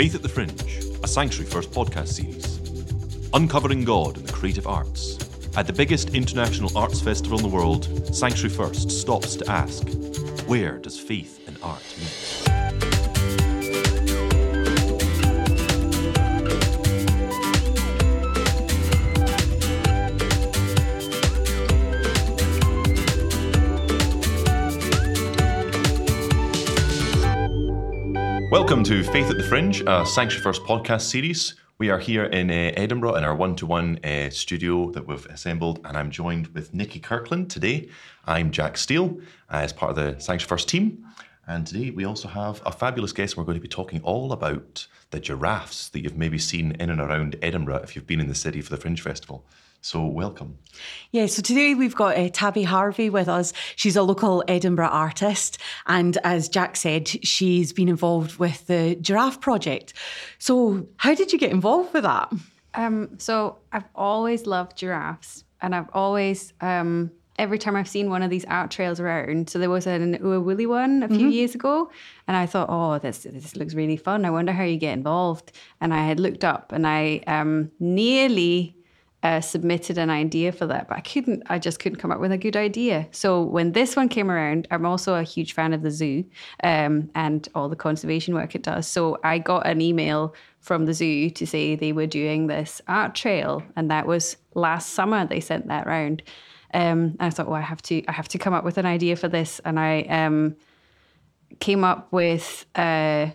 [0.00, 2.56] Faith at the Fringe, a Sanctuary First podcast series.
[3.34, 5.18] Uncovering God in the creative arts.
[5.58, 7.84] At the biggest international arts festival in the world,
[8.16, 9.86] Sanctuary First stops to ask,
[10.46, 12.19] where does faith and art meet?
[28.50, 31.54] Welcome to Faith at the Fringe, a Sanctuary First podcast series.
[31.78, 34.00] We are here in uh, Edinburgh in our one to one
[34.32, 37.88] studio that we've assembled, and I'm joined with Nikki Kirkland today.
[38.26, 39.20] I'm Jack Steele
[39.52, 41.06] uh, as part of the Sanctuary First team.
[41.46, 43.36] And today we also have a fabulous guest.
[43.36, 47.00] We're going to be talking all about the giraffes that you've maybe seen in and
[47.00, 49.44] around Edinburgh if you've been in the city for the Fringe Festival.
[49.82, 50.58] So, welcome.
[51.10, 53.54] Yeah, so today we've got uh, Tabby Harvey with us.
[53.76, 59.40] She's a local Edinburgh artist, and as Jack said, she's been involved with the Giraffe
[59.40, 59.94] Project.
[60.38, 62.30] So, how did you get involved with that?
[62.74, 68.22] Um, so I've always loved giraffes, and I've always um, every time I've seen one
[68.22, 69.48] of these art trails around.
[69.48, 71.90] So there was an Oor Wullie one a few years ago,
[72.28, 74.26] and I thought, oh, this this looks really fun.
[74.26, 75.52] I wonder how you get involved.
[75.80, 78.76] And I had looked up, and I um, nearly
[79.22, 81.42] uh, submitted an idea for that, but I couldn't.
[81.46, 83.06] I just couldn't come up with a good idea.
[83.10, 86.24] So when this one came around, I'm also a huge fan of the zoo
[86.64, 88.86] um, and all the conservation work it does.
[88.86, 93.14] So I got an email from the zoo to say they were doing this art
[93.14, 95.26] trail, and that was last summer.
[95.26, 96.22] They sent that round.
[96.72, 98.86] Um, and I thought, well, I have to, I have to come up with an
[98.86, 100.56] idea for this, and I um,
[101.58, 103.30] came up with uh,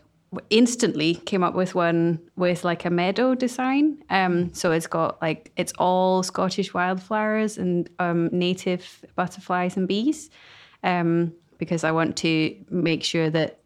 [0.50, 4.04] instantly came up with one with like a meadow design.
[4.10, 10.30] Um, so it's got like it's all Scottish wildflowers and um, native butterflies and bees,
[10.84, 13.60] um, because I want to make sure that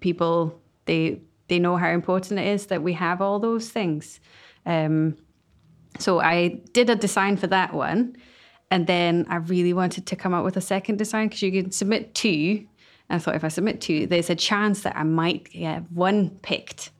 [0.00, 4.20] people they they know how important it is that we have all those things.
[4.66, 5.16] Um,
[5.98, 8.16] so I did a design for that one.
[8.70, 11.70] And then I really wanted to come up with a second design because you can
[11.70, 12.66] submit two.
[13.08, 16.30] And I thought if I submit two, there's a chance that I might get one
[16.42, 16.90] picked.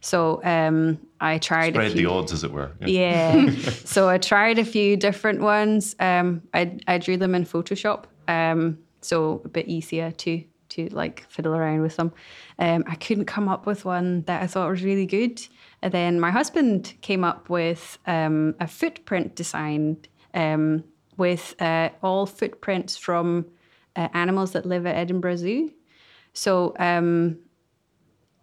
[0.00, 1.74] So um, I tried.
[1.74, 2.72] Spread few, the odds, as it were.
[2.80, 3.50] Yeah.
[3.84, 5.94] so I tried a few different ones.
[6.00, 11.26] Um, I I drew them in Photoshop, um, so a bit easier to to like
[11.28, 12.12] fiddle around with them.
[12.58, 15.40] Um, I couldn't come up with one that I thought was really good.
[15.82, 19.98] And then my husband came up with um, a footprint design
[20.34, 20.84] um,
[21.16, 23.46] with uh, all footprints from
[23.96, 25.72] uh, animals that live at Edinburgh Zoo.
[26.32, 27.38] So um,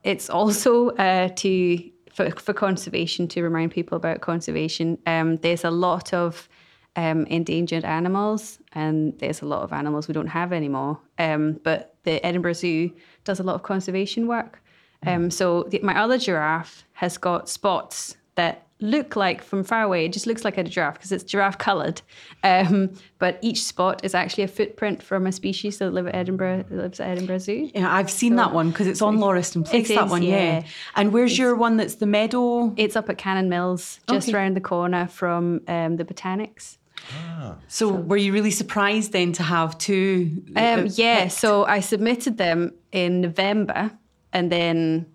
[0.04, 4.98] it's also uh, to for, for conservation to remind people about conservation.
[5.06, 6.50] Um, there's a lot of
[6.96, 11.00] um, endangered animals, and there's a lot of animals we don't have anymore.
[11.20, 12.92] Um, but the Edinburgh Zoo
[13.24, 14.64] does a lot of conservation work.
[15.06, 20.06] Um, so the, my other giraffe has got spots that look like from far away.
[20.06, 22.02] It just looks like a giraffe because it's giraffe coloured.
[22.44, 26.66] Um, but each spot is actually a footprint from a species that live at Edinburgh
[26.70, 27.72] that lives at Edinburgh Zoo.
[27.74, 29.90] Yeah, I've seen that one because it's on Lauriston Place.
[29.90, 30.60] It that is, one, yeah.
[30.60, 30.64] yeah.
[30.96, 32.74] And where's your one that's the meadow?
[32.78, 34.38] It's up at Canonmills, just Okay.
[34.38, 36.78] around the corner from um, the Botanics.
[37.12, 37.56] Ah.
[37.68, 40.44] So, were you really surprised then to have two?
[40.56, 43.92] uh, Um, yeah, so I submitted them in November,
[44.34, 45.06] and then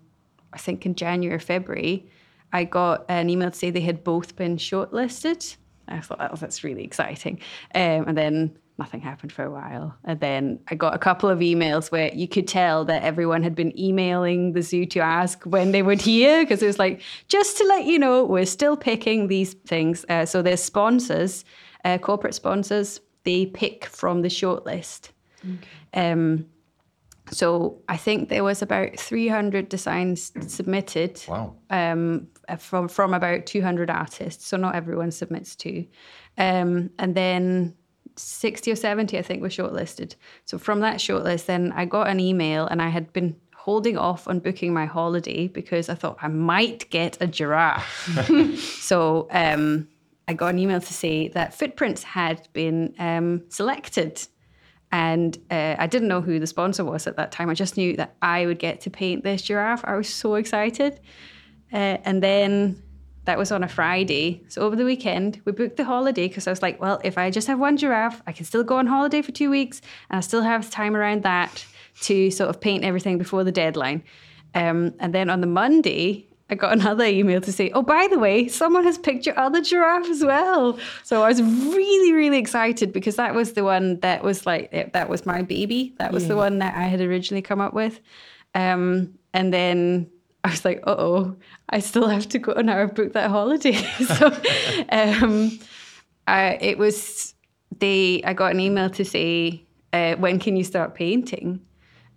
[0.51, 2.07] I think in January or February,
[2.53, 5.57] I got an email to say they had both been shortlisted.
[5.87, 7.39] I thought, oh, that's really exciting.
[7.75, 9.95] Um, and then nothing happened for a while.
[10.05, 13.53] And then I got a couple of emails where you could tell that everyone had
[13.53, 17.57] been emailing the zoo to ask when they would hear, because it was like, just
[17.57, 20.05] to let you know, we're still picking these things.
[20.07, 21.43] Uh, so there's sponsors,
[21.85, 25.09] uh, corporate sponsors, they pick from the shortlist.
[25.93, 26.45] Um,
[27.31, 31.55] so I think there was about 300 designs submitted Wow.
[31.69, 32.27] um,
[32.59, 34.45] from from about 200 artists.
[34.47, 35.85] So not everyone submits to,
[36.37, 37.75] um, and then
[38.15, 40.15] 60 or 70 I think were shortlisted.
[40.45, 44.27] So from that shortlist, then I got an email, and I had been holding off
[44.27, 48.57] on booking my holiday because I thought I might get a giraffe.
[48.81, 49.87] so um,
[50.27, 54.27] I got an email to say that footprints had been um, selected.
[54.93, 57.49] And uh, I didn't know who the sponsor was at that time.
[57.49, 59.83] I just knew that I would get to paint this giraffe.
[59.83, 60.99] I was so excited.
[61.73, 62.79] Uh, and then
[63.25, 64.43] that was on a Friday.
[64.49, 67.31] So over the weekend, we booked the holiday because I was like, well, if I
[67.31, 69.81] just have one giraffe, I can still go on holiday for two weeks
[70.11, 71.65] and I still have time around that
[72.01, 74.03] to sort of paint everything before the deadline.
[74.53, 78.19] Um, and then on the Monday, I got another email to say, oh, by the
[78.19, 80.77] way, someone has picked your other giraffe as well.
[81.03, 85.09] So I was really, really excited because that was the one that was like, that
[85.09, 85.95] was my baby.
[85.99, 88.01] That was the one that I had originally come up with.
[88.55, 90.09] Um, and then
[90.43, 91.35] I was like, uh oh,
[91.69, 92.81] I still have to go now.
[92.81, 93.73] I've booked that holiday.
[94.17, 94.27] so
[94.89, 95.57] um,
[96.27, 97.33] I, it was
[97.79, 98.21] they.
[98.23, 101.61] I got an email to say, uh, when can you start painting?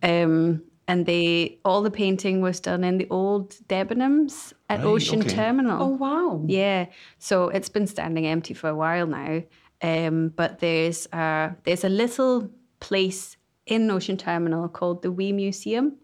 [0.03, 5.21] Um, and they all the painting was done in the old Debenhams at Right, Ocean
[5.21, 5.35] okay.
[5.35, 5.83] Terminal.
[5.83, 6.43] Oh wow.
[6.47, 6.87] Yeah,
[7.19, 9.43] so it's been standing empty for a while now.
[9.83, 12.51] Um, but there's uh, there's a little
[12.81, 13.37] place
[13.67, 15.97] in Ocean Terminal called the Wee Museum,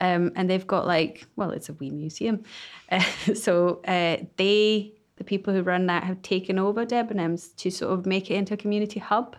[0.00, 2.44] um, and they've got like well, it's a wee museum.
[2.90, 3.00] Uh,
[3.34, 8.06] so uh, they, the people who run that, have taken over Debenhams to sort of
[8.06, 9.36] make it into a community hub,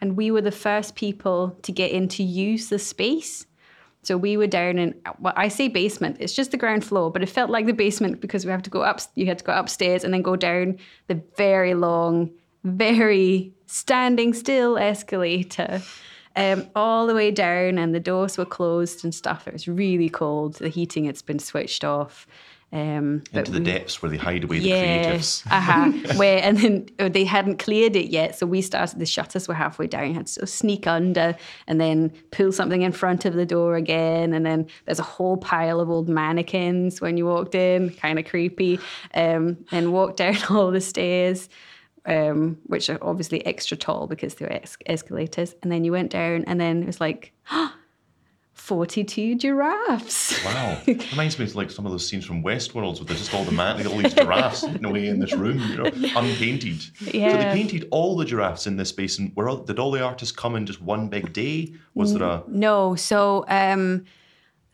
[0.00, 3.46] and we were the first people to get in to use the space.
[4.06, 6.18] So we were down in well, I say basement.
[6.20, 8.70] It's just the ground floor, but it felt like the basement because we have to
[8.70, 9.00] go up.
[9.14, 12.30] You had to go upstairs and then go down the very long,
[12.64, 15.82] very standing still escalator,
[16.36, 19.46] um, all the way down, and the doors were closed and stuff.
[19.48, 20.54] It was really cold.
[20.54, 22.26] The heating had been switched off.
[22.74, 25.46] Um, Into the we- depths where they hide away the creatives.
[25.48, 26.14] uh-huh.
[26.18, 28.98] Where and then uh, they hadn't cleared it yet, so we started.
[28.98, 30.08] The shutters were halfway down.
[30.08, 31.36] You had to sort of sneak under
[31.68, 34.34] and then pull something in front of the door again.
[34.34, 38.24] And then there's a whole pile of old mannequins when you walked in, kind of
[38.24, 38.80] creepy.
[39.14, 41.48] Um, and walk down all the stairs.
[42.06, 45.54] Um, which are obviously extra tall because they were es- escalators.
[45.62, 47.32] And then you went down, and then it was like
[48.64, 50.42] 42 giraffes.
[50.42, 50.80] Wow.
[50.86, 53.52] Reminds me of like some of those scenes from Westworld where there's just all the
[53.52, 55.84] man, all these giraffes hidden away in this room, you know,
[56.16, 56.80] unpainted.
[56.80, 59.18] So they painted all the giraffes in this space.
[59.18, 61.74] And were all, did all the artists come in just one big day?
[61.92, 62.42] Was there a.
[62.48, 64.06] No, so um,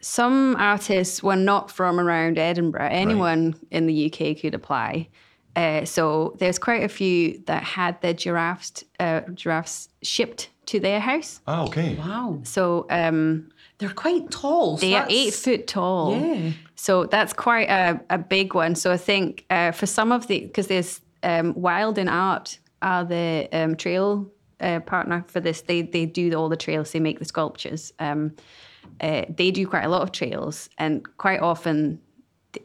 [0.00, 2.90] some artists were not from around Edinburgh.
[2.92, 5.08] Anyone in the UK could apply.
[5.56, 11.00] Uh, so there's quite a few that had their giraffes uh, giraffes shipped to their
[11.00, 11.40] house.
[11.48, 11.96] Ah, okay.
[11.96, 12.40] Wow.
[12.44, 13.50] So um,
[13.80, 14.76] They're quite tall.
[14.76, 16.16] so they are eight foot tall.
[16.16, 16.52] Yeah.
[16.76, 18.74] So that's quite a, a big one.
[18.74, 23.04] So I think uh, for some of the, because there's um, Wild in Art are
[23.04, 24.30] the um, trail
[24.60, 25.62] uh, partner for this.
[25.62, 26.92] They they do all the trails.
[26.92, 27.92] They make the sculptures.
[27.98, 28.36] Um,
[29.00, 32.00] uh, they do quite a lot of trails, and quite often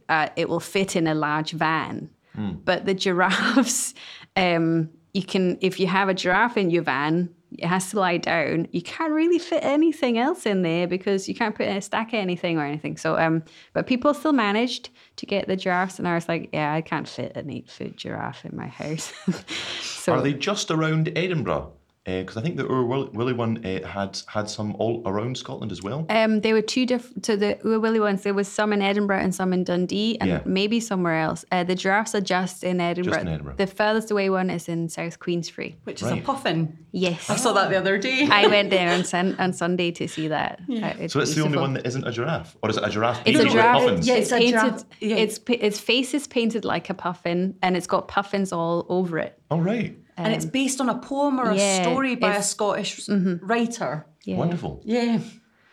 [0.10, 2.10] uh, it will fit in a large van.
[2.38, 3.94] But the giraffes,
[4.36, 7.30] um, you can if you have a giraffe in your van,
[7.60, 8.68] it has to lie down.
[8.72, 12.10] You can't really fit anything else in there because you can't put in a stack
[12.10, 12.98] of anything or anything.
[12.98, 13.44] So, um,
[13.74, 17.08] but people still managed to get the giraffes, and I was like, yeah, I can't
[17.08, 19.14] fit an eight foot giraffe in my house.
[19.82, 21.72] so Are they just around Edinburgh?
[22.06, 25.72] Because I think the Ur Will- Willie one uh, had had some all around Scotland
[25.72, 26.06] as well.
[26.10, 27.26] Um, there were two different.
[27.26, 30.30] So the Oor Wullie ones, there was some in Edinburgh and some in Dundee, and
[30.30, 30.40] Yeah.
[30.46, 31.44] maybe somewhere else.
[31.52, 33.14] Uh, the giraffes are just in Edinburgh.
[33.14, 33.56] Just in Edinburgh.
[33.58, 35.76] The furthest away one is in South Queensferry.
[35.84, 36.78] Which is a puffin.
[36.92, 38.28] Yes, I saw that the other day.
[38.32, 40.62] I went there on, sun, on Sunday to see that.
[40.70, 43.22] Uh, So it's the only one that isn't a giraffe, or is it a giraffe?
[43.26, 43.80] It's a painted with giraffe.
[43.82, 44.08] puffins?
[44.08, 44.60] Yeah, It's it's a painted.
[44.60, 45.16] giraffe, yeah.
[45.16, 49.38] It's its face is painted like a puffin, and it's got puffins all over it.
[49.50, 53.08] Oh right, and it's based on a poem or a story by a it's- Scottish
[53.42, 54.06] writer.
[54.24, 54.38] Yeah.
[54.38, 54.82] wonderful.
[54.84, 55.20] Yeah.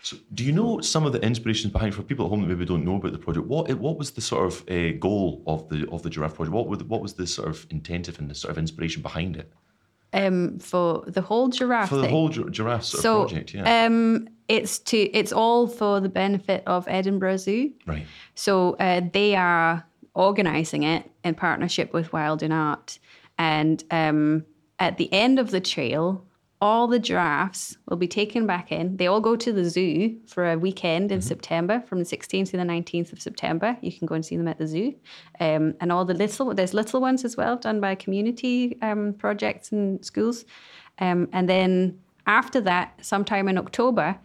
[0.04, 2.64] So, do you know some of the inspirations behind for people at home that maybe
[2.64, 3.46] don't know about the project?
[3.46, 6.52] What what was the sort of uh, goal of the of the giraffe project?
[6.54, 9.52] What was what was the sort of intentive and the sort of inspiration behind it
[10.12, 12.10] Um, for the whole giraffe for the thing.
[12.10, 13.54] whole gi- giraffe sort so of project?
[13.54, 17.70] Yeah, um, it's to it's all for the benefit of Edinburgh Zoo.
[17.86, 18.04] right.
[18.34, 22.98] So uh, they are organising it in partnership with Wild in Art.
[23.38, 24.44] And um,
[24.78, 26.26] at the end of the trail,
[26.62, 28.96] all the giraffes will be taken back in.
[28.96, 32.56] They all go to the zoo for a weekend in September, from the 16th to
[32.56, 33.76] the 19th of September.
[33.80, 34.94] You can go and see them at the zoo.
[35.40, 39.72] Um, and all the little, there's little ones as well, done by community um, projects
[39.72, 40.44] and schools.
[41.00, 41.98] Um, and then
[42.28, 44.16] after that, sometime in October,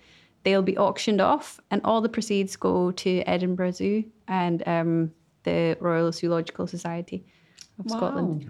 [0.44, 5.12] they'll be auctioned off, and all the proceeds go to Edinburgh Zoo and um,
[5.42, 7.26] the Royal Zoological Society
[7.80, 8.46] of Scotland.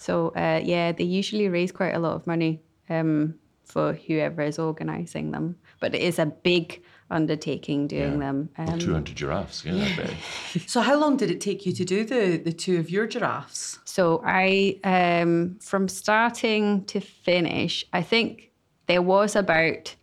[0.00, 4.58] So uh, yeah, they usually raise quite a lot of money um, for whoever is
[4.58, 8.48] organising them, but it is a big undertaking doing them.
[8.56, 9.62] Um, Two hundred giraffes.
[9.62, 10.14] Yeah, I bet.
[10.66, 13.78] So how long did it take you to do the the two of your giraffes?
[13.84, 18.52] So I, um, from starting to finish, I think
[18.86, 19.94] there was about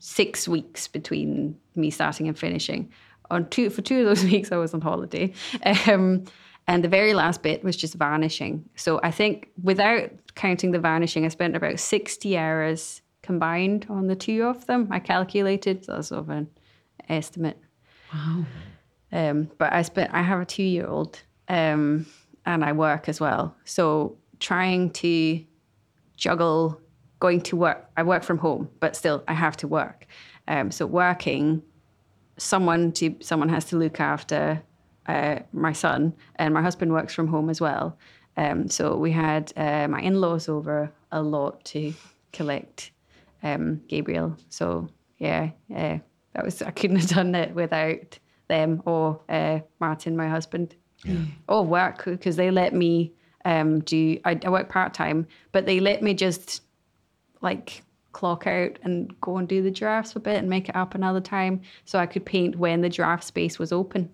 [0.00, 2.92] six weeks between me starting and finishing.
[3.30, 5.32] On two for two of those weeks, I was on holiday,
[5.86, 6.24] um,
[6.70, 8.64] and the very last bit was just varnishing.
[8.76, 14.14] So I think without counting the varnishing, I spent about sixty hours combined on the
[14.14, 14.86] two of them.
[14.90, 16.48] I calculated, so that's sort of an
[17.08, 17.58] estimate.
[18.14, 18.44] Wow.
[19.10, 20.14] Um, but I spent.
[20.14, 22.06] I have a two-year-old, um,
[22.46, 23.56] and I work as well.
[23.64, 25.44] So trying to
[26.16, 26.80] juggle
[27.18, 27.90] going to work.
[27.96, 30.06] I work from home, but still I have to work.
[30.46, 31.62] Um, so working
[32.36, 34.62] someone to someone has to look after
[35.06, 37.98] uh, my son, and my husband works from home as well.
[38.36, 41.92] Um, so we had uh, my in-laws over a lot to
[42.32, 42.92] collect
[43.42, 44.36] um, Gabriel.
[44.48, 44.88] So
[45.18, 45.98] yeah, uh,
[46.34, 50.74] that was I couldn't have done it without them or uh, Martin, my husband,
[51.48, 53.12] or work because they let me
[53.44, 54.18] um, do.
[54.24, 56.62] I, I work part time, but they let me just
[57.40, 60.94] like clock out and go and do the giraffes a bit and make it up
[60.94, 64.10] another time so I could paint when the giraffe space was open.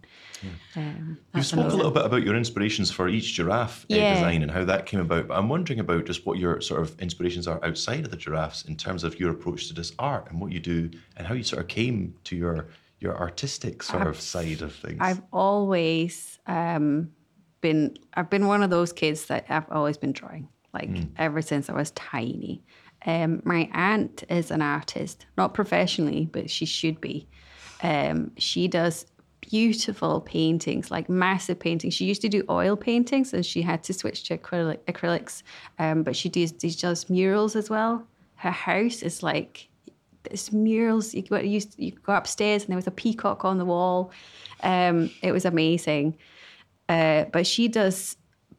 [0.77, 4.13] Um, You spoke a little bit about your inspirations for each giraffe uh, Yeah.
[4.15, 5.29] design and how that came about.
[5.29, 8.65] But I'm wondering about just what your sort of inspirations are outside of the giraffes
[8.67, 11.43] in terms of your approach to this art and what you do and how you
[11.43, 12.69] sort of came to your
[13.01, 14.99] your artistic sort of side of things.
[15.01, 17.11] I've always um,
[17.61, 21.69] been I've been one of those kids that I've always been drawing, like ever since
[21.71, 22.63] I was tiny.
[23.07, 27.29] Um, my aunt is an artist, not professionally, but she should be.
[27.83, 29.07] Um, she does
[29.41, 31.95] beautiful paintings, like massive paintings.
[31.95, 35.43] She used to do oil paintings, and she had to switch to acrylic, acrylics.
[35.79, 38.05] Um, but she does she does murals as well.
[38.37, 39.69] Her house is like
[40.25, 41.15] there's murals.
[41.15, 44.11] You go, you, you go upstairs and there was a peacock on the wall.
[44.63, 46.19] Um, it was amazing.
[46.89, 48.17] Uh, but she does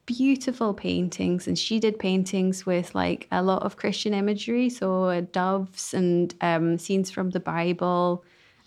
[0.08, 4.70] beautiful paintings and she did paintings with like a lot of Christian imagery.
[4.70, 8.24] So uh, doves and um, scenes from the Bible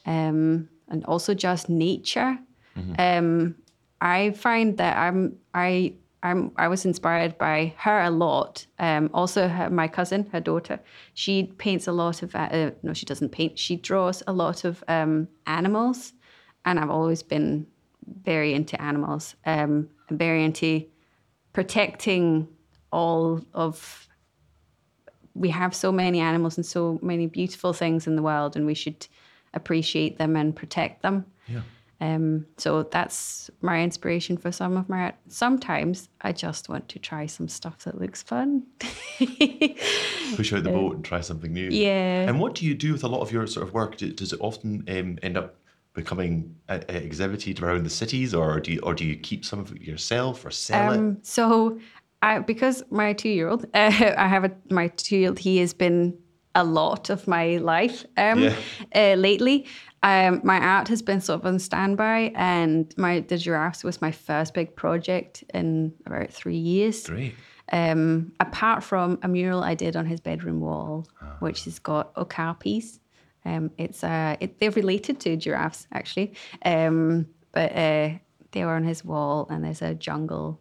[0.06, 2.38] um, and also just nature.
[2.98, 3.56] Um,
[4.00, 8.66] I find that I'm I I'm I was inspired by her a lot.
[8.78, 10.80] Um, also, her, my cousin, her daughter,
[11.14, 12.34] she paints a lot of.
[12.34, 13.58] Uh, no, she doesn't paint.
[13.58, 16.12] She draws a lot of um, animals,
[16.64, 17.66] and I've always been
[18.24, 19.34] very into animals.
[19.46, 20.84] Um, very into
[21.60, 22.48] protecting
[22.90, 24.08] all of.
[25.34, 28.72] We have so many animals and so many beautiful things in the world, and we
[28.74, 29.06] should
[29.52, 31.26] appreciate them and protect them.
[31.46, 31.60] yeah.
[32.02, 35.16] Um, so that's my inspiration for some of my art.
[35.28, 38.62] Sometimes I just want to try some stuff that looks fun.
[39.18, 41.68] Push out the boat and try something new.
[41.68, 42.26] Yeah.
[42.26, 43.98] And what do you do with a lot of your sort of work?
[43.98, 45.56] Does it often um, end up
[45.94, 49.72] becoming uh, exhibited around the cities, or do you, or do you keep some of
[49.72, 50.98] it yourself or sell it?
[50.98, 51.78] Um, so
[52.22, 55.38] I, because my two-year-old, uh, I have a my two-year-old.
[55.38, 56.16] He has been
[56.54, 58.56] a lot of my life um, Yeah.
[58.94, 59.66] uh, lately.
[60.02, 64.10] Um, my art has been sort of on standby, and my the giraffes was my
[64.12, 67.06] first big project in about three years.
[67.06, 67.34] Great.
[67.72, 71.06] um, apart from a mural I did on his bedroom wall,
[71.40, 72.98] which has got okapis.
[73.44, 78.10] Um, it's uh, it, they're related to giraffes actually, um, but uh,
[78.52, 80.60] they were on his wall, and there's a jungle.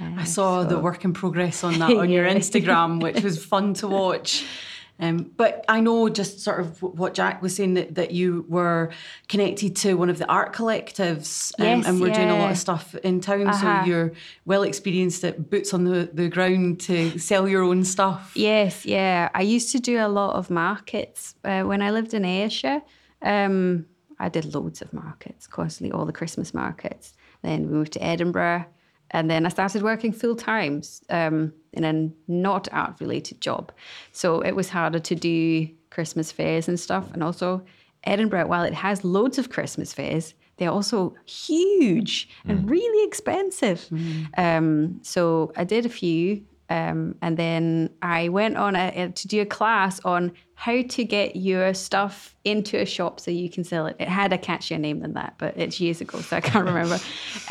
[0.00, 3.88] I saw the work in progress on that on your Instagram, which was fun to
[3.88, 4.44] watch.
[5.00, 8.92] Um, but I know just sort of what Jack was saying that, that you were
[9.28, 12.58] connected to one of the art collectives um, Yes, and we're doing a lot of
[12.58, 13.48] stuff in town.
[13.48, 13.82] Uh-huh.
[13.82, 14.12] So you're
[14.44, 18.32] well experienced at boots on the, the ground to sell your own stuff.
[18.36, 19.28] Yes, yeah.
[19.34, 22.82] I used to do a lot of markets uh, when I lived in Ayrshire.
[23.22, 23.86] Um,
[24.20, 27.12] I did loads of markets, constantly all the Christmas markets.
[27.42, 28.66] Then we moved to Edinburgh,
[29.12, 33.72] and then I started working full time um, in a not art related job.
[34.12, 37.12] So it was harder to do Christmas fairs and stuff.
[37.12, 37.62] And also,
[38.04, 43.88] Edinburgh, while it has loads of Christmas fairs, they're also huge and really expensive.
[44.36, 46.44] Um, so I did a few.
[46.72, 51.36] Um, and then I went on a, to do a class on how to get
[51.36, 53.96] your stuff into a shop so you can sell it.
[54.00, 56.98] It had a catchier name than that, but it's years ago, so I can't remember.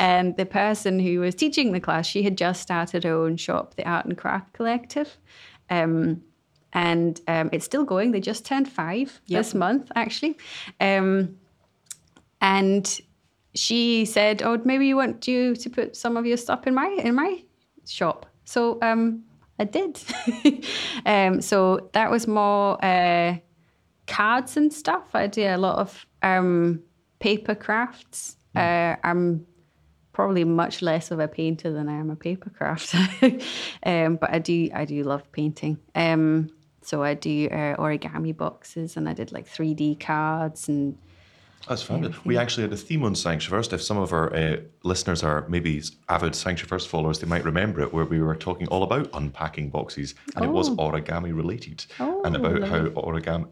[0.00, 3.76] and the person who was teaching the class, she had just started her own shop,
[3.76, 5.16] the Art and Craft Collective.
[5.70, 6.24] Um,
[6.72, 8.10] and um, it's still going.
[8.10, 10.36] They just turned five this month, actually.
[10.80, 11.36] Um,
[12.40, 13.00] and
[13.54, 16.88] she said, "Oh, maybe you want you to put some of your stuff in my
[16.88, 17.44] in my
[17.86, 19.24] shop." So um,
[19.58, 19.98] I did.
[21.06, 23.38] um, so that was more uh,
[24.06, 25.14] cards and stuff.
[25.14, 26.82] I do a lot of um,
[27.18, 28.36] paper crafts.
[28.54, 29.46] Uh, I'm
[30.12, 33.42] probably much less of a painter than I am a paper crafter,
[33.86, 35.78] um, but I do I do love painting.
[35.94, 36.50] Um,
[36.82, 40.98] so I do uh, origami boxes, and I did like 3D cards and
[41.68, 42.24] That's fabulous.
[42.24, 43.72] We actually had a theme on Sanctuary First.
[43.72, 47.80] If some of our uh, listeners are maybe avid Sanctuary First followers, they might remember
[47.80, 52.34] it, where we were talking all about unpacking boxes, and it was origami related, and
[52.34, 53.46] about how origami,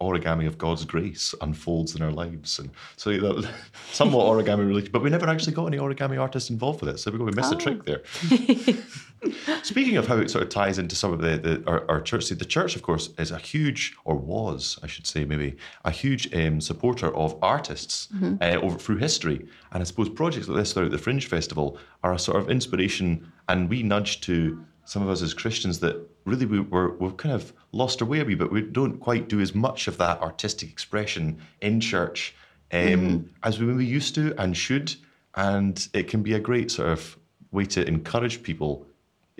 [0.00, 3.50] origami of God's grace unfolds in our lives, and so that
[3.92, 4.92] somewhat origami related.
[4.92, 7.52] But we never actually got any origami artists involved with it, so we we missed
[7.52, 8.02] a trick there.
[9.62, 12.24] Speaking of how it sort of ties into some of the, the our, our church,
[12.24, 15.90] see, the church, of course, is a huge, or was, I should say, maybe a
[15.90, 18.08] huge um, supporter of artists
[18.40, 19.38] uh, over through history.
[19.72, 23.06] And I suppose projects like this throughout the Fringe Festival are a sort of inspiration
[23.48, 24.34] and we nudge to
[24.84, 28.20] some of us as Christians that really we, we're, we've kind of lost our way
[28.20, 28.50] a wee bit.
[28.50, 32.34] We don't quite do as much of that artistic expression in church
[32.72, 34.94] um, as we maybe used to and should.
[35.34, 37.18] And it can be a great sort of
[37.50, 38.86] way to encourage people,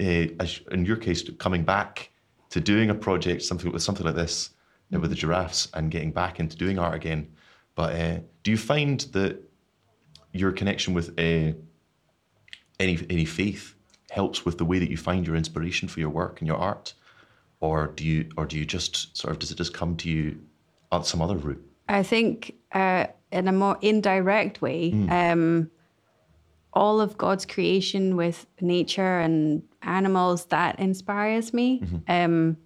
[0.00, 2.10] uh, as in your case, coming back
[2.50, 4.50] to doing a project, something with something like this,
[4.94, 7.28] uh, with the giraffes, and getting back into doing art again.
[7.74, 9.42] But uh, do you find that
[10.32, 11.52] your connection with uh,
[12.78, 13.74] any any faith
[14.10, 16.94] helps with the way that you find your inspiration for your work and your art,
[17.60, 20.40] or do you or do you just sort of does it just come to you
[20.92, 21.64] on some other route?
[21.88, 25.70] I think uh, in a more indirect way, um,
[26.72, 31.82] all of God's creation with nature and animals that inspires me.
[32.08, 32.56] Um,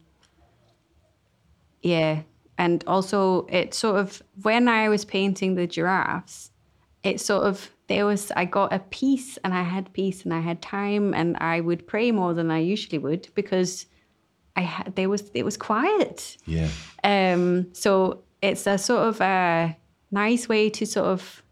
[1.82, 2.22] yeah,
[2.58, 6.50] and also it sort of when I was painting the giraffes,
[7.04, 10.40] it sort of there was I got a peace and I had peace and I
[10.40, 13.86] had time and I would pray more than I usually would because
[14.56, 16.36] I had there was it was quiet.
[16.46, 16.68] Yeah,
[17.04, 19.76] Um, so it's a sort of a
[20.10, 21.42] nice way to sort of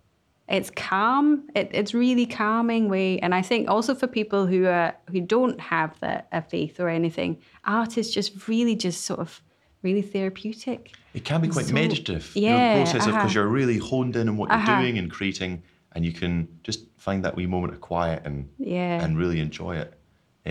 [0.48, 1.48] it's calm.
[1.54, 5.60] It, it's really calming way, and I think also for people who are who don't
[5.60, 9.42] have the, a faith or anything, art is just really just sort of
[9.86, 10.80] really therapeutic.
[11.14, 12.24] it can be quite So- meditative.
[12.34, 13.18] yeah, process of uh-huh.
[13.22, 14.80] because you're really honed in on what you're Uh-huh.
[14.82, 15.52] doing and creating,
[15.92, 16.32] and you can
[16.68, 19.02] just find that wee moment of quiet and Yeah.
[19.04, 19.90] and really enjoy it.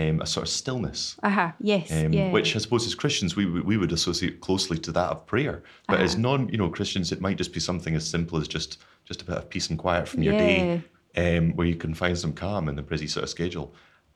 [0.02, 1.00] Um, a sort of stillness.
[1.22, 2.30] Aha, yes, um, yeah.
[2.36, 5.56] which I suppose as Christians we would- we would associate closely to that of prayer.
[5.88, 6.04] But Uh-huh.
[6.04, 8.70] as non you know Christians, it might just be something as simple as just
[9.10, 10.82] just a bit of peace and quiet from your day,
[11.22, 13.66] um, where you can find some calm in the busy sort of schedule.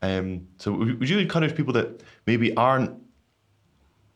[0.03, 0.27] Um,
[0.63, 1.89] so would you encourage people that
[2.27, 2.91] maybe aren't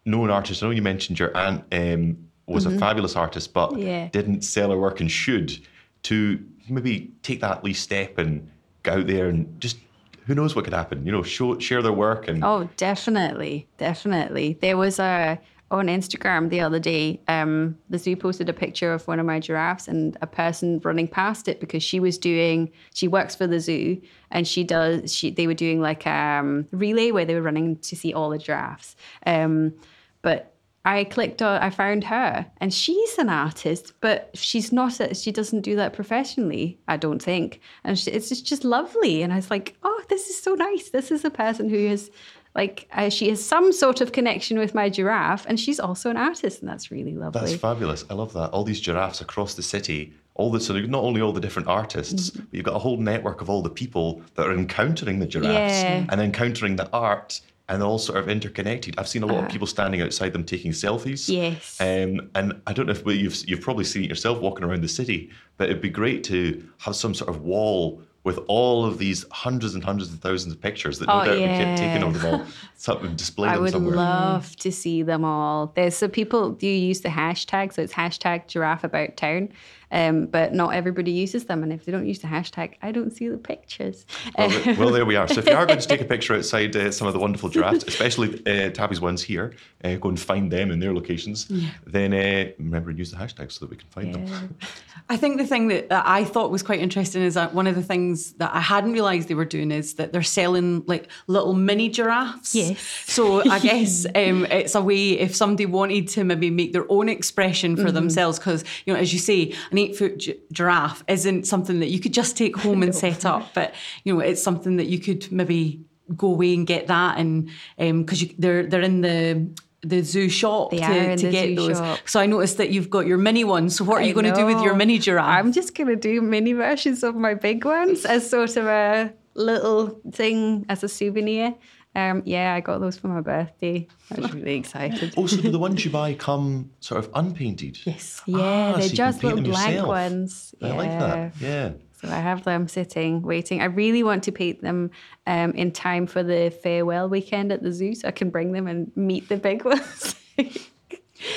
[0.05, 0.62] known artist.
[0.62, 3.81] I know you mentioned your aunt um, was a fabulous artist, but Mm-hmm.
[3.87, 4.09] Yeah.
[4.09, 5.59] didn't sell her work and should
[6.05, 8.51] to maybe take that least step and
[8.83, 9.79] go out there and just.
[10.27, 11.05] Who knows what could happen?
[11.05, 14.57] You know, show, share their work and Oh, definitely, definitely.
[14.59, 15.38] There was a
[15.70, 17.20] on Instagram the other day.
[17.29, 21.09] Um, the zoo posted a picture of one of my giraffes and a person running
[21.09, 22.70] past it because she was doing.
[22.94, 24.00] She works for the zoo
[24.31, 25.14] and she does.
[25.14, 28.38] She they were doing like um relay where they were running to see all the
[28.38, 28.96] giraffes.
[29.27, 29.74] Um,
[30.22, 30.55] but
[30.87, 35.00] I clicked on, I found her, and she's an artist, but she's not.
[35.00, 37.61] A, she doesn't do that professionally, I don't think.
[37.85, 39.22] And she, it's just, just lovely.
[39.22, 40.90] And I was like, oh, this is so nice.
[40.90, 42.11] This is a person who has,
[42.55, 46.17] like, uh, she has some sort of connection with my giraffe, and she's also an
[46.17, 47.40] artist, and that's really lovely.
[47.40, 48.05] That's fabulous.
[48.11, 48.51] I love that.
[48.51, 50.12] All these giraffes across the city.
[50.37, 52.40] All the so not only all the different artists, Mm-hmm.
[52.40, 55.83] but you've got a whole network of all the people that are encountering the giraffes
[55.83, 56.07] Yeah.
[56.09, 58.97] and encountering the art, and they're all sort of interconnected.
[58.99, 59.47] I've seen a lot Uh-huh.
[59.47, 61.29] of people standing outside them taking selfies.
[61.29, 61.81] Yes.
[61.81, 64.83] Um, and I don't know if well, you've you've probably seen it yourself walking around
[64.83, 68.99] the city, but it'd be great to have some sort of wall with all of
[68.99, 72.01] these hundreds and hundreds and thousands of pictures that no Oh, doubt we kept taking
[72.03, 72.07] yeah.
[72.09, 73.95] of them all, something display I them would somewhere.
[73.97, 75.73] love to see them all.
[75.77, 79.51] There's some people do use the hashtag, so it's hashtag giraffe about town,
[79.94, 81.62] um, but not everybody uses them.
[81.62, 84.04] And if they don't use the hashtag, I don't see the pictures.
[84.37, 85.28] Well, th- well, there we are.
[85.28, 87.48] So if you are going to take a picture outside uh, some of the wonderful
[87.48, 89.54] giraffes, especially uh, Tabby's ones here,
[89.85, 91.46] uh, go and find them in their locations.
[91.87, 94.57] Then uh, remember and use the hashtag so that we can find them.
[95.09, 97.76] I think the thing that, that I thought was quite interesting is that one of
[97.76, 101.54] the things that I hadn't realised they were doing is that they're selling like little
[101.54, 102.54] mini giraffes.
[102.54, 102.80] Yes.
[103.07, 107.09] So I guess um, it's a way if somebody wanted to maybe make their own
[107.09, 111.47] expression for themselves, because you know, as you say, an eight foot gi- giraffe isn't
[111.47, 114.77] something that you could just take home and set up, but you know, it's something
[114.77, 115.85] that you could maybe
[116.16, 119.49] go away and get that, and um, because they're they're in the
[119.87, 121.77] the zoo shop They to, to get those.
[121.77, 122.01] shop.
[122.07, 123.77] So I noticed that you've got your mini ones.
[123.77, 125.38] So what are I you going to do with your mini giraffe?
[125.44, 129.12] I'm just going to do mini versions of my big ones as sort of a
[129.35, 131.55] little thing as a souvenir.
[131.96, 133.87] Um, yeah, I got those for my birthday.
[134.11, 135.14] I was really excited.
[135.16, 137.78] Also, do the ones you buy come sort of unpainted?
[137.87, 138.20] yes.
[138.26, 139.88] Yeah, Ah, they're can just little blank yourself.
[139.88, 140.54] ones.
[140.62, 141.33] I like that.
[141.40, 141.72] Yeah.
[142.02, 143.62] So I have them sitting, waiting.
[143.62, 144.90] I really want to paint them
[145.26, 148.66] um, in time for the farewell weekend at the zoo so I can bring them
[148.66, 150.14] and meet the big ones.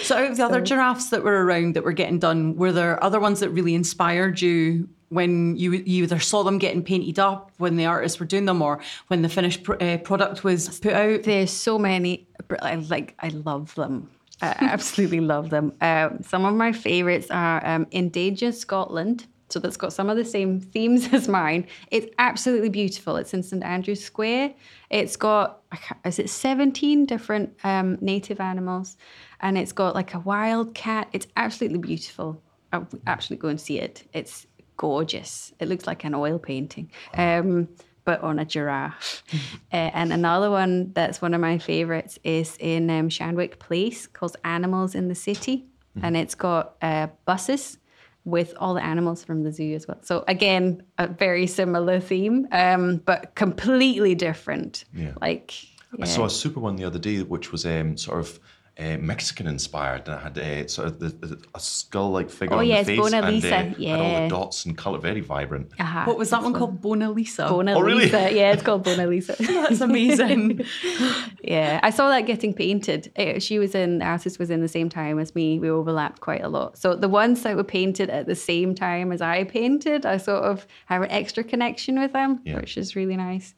[0.04, 3.02] So out of the other giraffes that were around that were getting done, were there
[3.04, 7.52] other ones that really inspired you when you you either saw them getting painted up
[7.58, 10.94] when the artists were doing them, or when the finished pro- uh, product was put
[10.94, 11.24] out?
[11.24, 12.28] There's so many.
[12.62, 13.16] I like.
[13.20, 14.10] I love them.
[14.42, 15.74] I absolutely love them.
[15.82, 19.26] Um, some of my favorites are um, Endangered Scotland.
[19.50, 21.68] So that's got some of the same themes as mine.
[21.90, 23.16] It's absolutely beautiful.
[23.16, 24.54] It's in St Andrew's Square.
[24.90, 28.98] It's got I can't- is it 17 different um, native animals,
[29.42, 31.10] and it's got like a wild cat.
[31.14, 32.42] It's absolutely beautiful.
[32.74, 34.04] I'll actually go and see it.
[34.14, 34.48] It's
[34.78, 35.54] gorgeous.
[35.60, 36.92] It looks like an oil painting.
[37.14, 37.70] Um,
[38.06, 39.24] but on a giraffe.
[39.74, 44.38] uh, and another one that's one of my favorites is in um, Shandwick Place called
[44.46, 45.66] Animals in the City.
[46.02, 47.80] And it's got uh, buses
[48.24, 49.98] with all the animals from the zoo as well.
[50.04, 54.86] So again, a very similar theme, um, but completely different.
[54.94, 55.14] Yeah.
[55.20, 55.56] Like,
[56.00, 58.40] I saw a super one the other day, which was um, sort of
[58.80, 62.56] uh, Mexican inspired, and it had uh, sort of the, the, a skull like figure
[62.56, 65.00] Oh, on yes, the face, Mona and Lisa, uh, had all the dots and colour,
[65.00, 65.72] very vibrant.
[65.80, 66.06] uh-huh.
[66.06, 66.80] What was that one called?
[66.82, 67.50] Bona Lisa.
[67.50, 68.04] Mona Oh, really?
[68.06, 68.32] Lisa.
[68.34, 69.36] Yeah, it's called Mona Lisa.
[69.40, 70.62] That's amazing.
[71.44, 73.12] yeah, I saw that getting painted.
[73.18, 75.60] Uh, She was in, the artist was in the same time as me.
[75.60, 76.78] We overlapped quite a lot.
[76.78, 80.44] So the ones that were painted at the same time as I painted, I sort
[80.44, 82.58] of have an extra connection with them, Yeah.
[82.58, 83.56] which is really nice.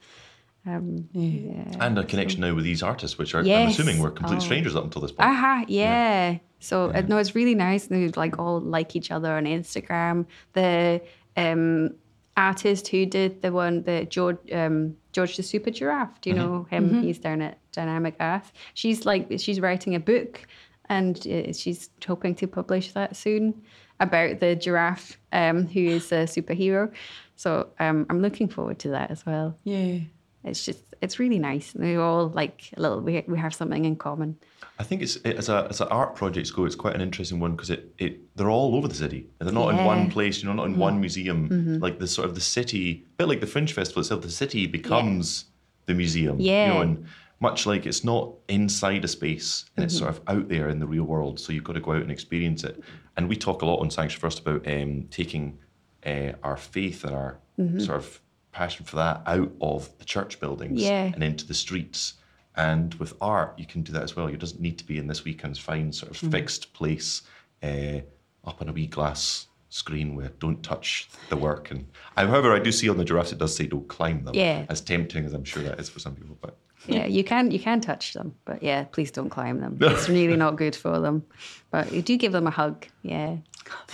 [0.66, 1.64] Um, yeah.
[1.80, 3.74] And a connection now with these artists, which are, I'm Yes.
[3.74, 4.40] assuming, were complete Oh.
[4.40, 5.30] strangers up until this point.
[5.30, 6.38] Aha, yeah.
[6.60, 7.88] So uh, no, it's really nice.
[7.88, 10.26] They like all like each other on Instagram.
[10.54, 11.02] The
[11.38, 11.96] um,
[12.36, 16.20] artist who did the one, the George, um, George the Super Giraffe.
[16.22, 17.02] Do you know him?
[17.02, 18.52] He's down at Dynamic Earth.
[18.74, 20.46] She's like she's writing a book,
[20.90, 23.62] and uh, she's hoping to publish that soon
[24.02, 26.92] about the giraffe um, who is a superhero.
[27.38, 29.58] So um, I'm looking forward to that as well.
[29.64, 30.00] yeah.
[30.44, 31.74] It's just it's really nice.
[31.74, 33.02] They all like a little.
[33.02, 34.38] We we have something in common.
[34.80, 37.40] I think it's it, as a as an art project go, it's quite an interesting
[37.42, 39.28] one because it, it they're all over the city.
[39.40, 40.42] They're not in one place.
[40.42, 41.80] You know, not in one museum.
[41.82, 44.22] Like the sort of the city, a bit like the Fringe Festival itself.
[44.22, 45.46] The city becomes
[45.88, 46.40] the museum.
[46.40, 46.82] You know, Yeah.
[46.84, 47.06] and
[47.42, 50.86] much like it's not inside a space and it's sort of out there in the
[50.88, 51.40] real world.
[51.40, 52.82] So you've got to go out and experience it.
[53.16, 55.58] And we talk a lot on Sanctuary First about um, taking
[56.06, 57.40] uh, our faith and our
[57.78, 61.12] sort of passion for that out of the church buildings Yeah.
[61.14, 62.16] and into the streets.
[62.56, 64.28] And with art, you can do that as well.
[64.28, 67.22] It doesn't need to be in this weekend's fine sort of fixed place
[67.64, 68.00] uh,
[68.46, 71.70] up on a wee glass screen where don't touch the work.
[71.72, 71.86] And
[72.16, 74.34] however, I do see on the giraffes it does say don't climb them.
[74.36, 74.66] Yeah.
[74.68, 76.58] As tempting as I'm sure that is for some people, but
[76.88, 79.78] Yeah, you can you can touch them, but yeah, please don't climb them.
[79.82, 81.26] It's really not good for them.
[81.72, 82.86] But you do give them a hug.
[83.04, 83.38] Yeah.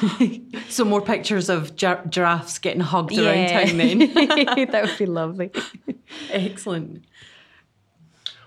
[0.69, 3.99] So more pictures of gi- giraffes getting hugged around town then.
[4.71, 5.51] that would be lovely.
[6.31, 7.03] Excellent.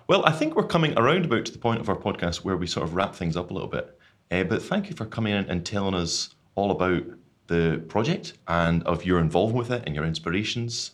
[0.07, 2.67] Well, I think we're coming around about to the point of our podcast where we
[2.67, 3.99] sort of wrap things up a little bit.
[4.31, 7.03] Uh, but thank you for coming in and telling us all about
[7.47, 10.93] the project and of your involvement with it and your inspirations.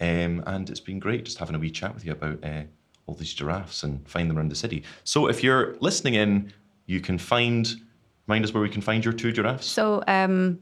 [0.00, 2.62] Um, and it's been great just having a wee chat with you about uh,
[3.08, 4.84] all these giraffes and find them around the city.
[5.02, 6.52] So if you're listening in,
[6.86, 7.66] you can find,
[8.26, 9.66] remind us where we can find your two giraffes.
[9.66, 10.60] So um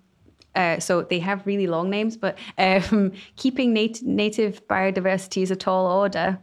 [0.55, 5.57] uh, so they have really long names, but um, keeping nat- native biodiversity is a
[5.57, 6.39] tall order,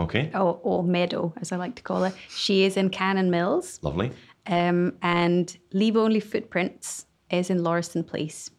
[0.00, 2.12] Okay, or, or meadow, as I like to call it.
[2.28, 4.10] She is in Canonmills, lovely.
[4.48, 8.50] um, and Leave Only Footprints is in Lauriston Place.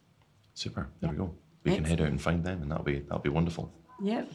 [0.54, 0.88] Super.
[1.02, 1.34] There we go.
[1.66, 3.70] We can head out and find them, and that'll be that'll be wonderful.
[4.02, 4.32] Yep.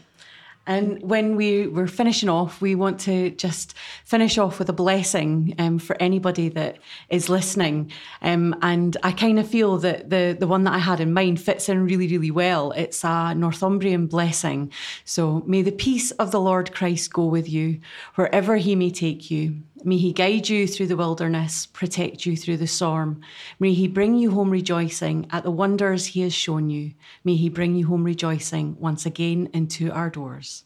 [0.69, 3.73] And when we were finishing off, we want to just
[4.05, 6.77] finish off with a blessing um, for anybody that
[7.09, 7.91] is listening.
[8.21, 11.41] Um, and I kind of feel that the, the one that I had in mind
[11.41, 12.73] fits in really, really well.
[12.73, 14.71] It's a Northumbrian blessing.
[15.07, 17.81] So may the peace of the Lord Christ go with you
[18.17, 19.63] wherever he may take you.
[19.85, 23.21] May he guide you through the wilderness, protect you through the storm.
[23.59, 26.93] May he bring you home rejoicing at the wonders he has shown you.
[27.25, 30.65] May he bring you home rejoicing once again into our doors.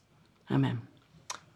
[0.51, 0.83] Amen.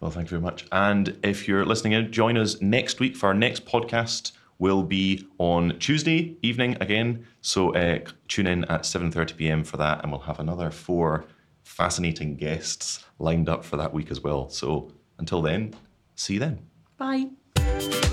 [0.01, 0.67] Well, thank you very much.
[0.73, 4.33] And if you're listening in, join us next week for our next podcast.
[4.59, 7.27] Will be on Tuesday evening again.
[7.43, 9.65] So uh, tune in at 7:30 p.m.
[9.65, 11.27] for that, and we'll have another four
[11.63, 14.49] fascinating guests lined up for that week as well.
[14.49, 15.75] So until then,
[16.15, 16.61] see you then.
[17.57, 18.06] Bye.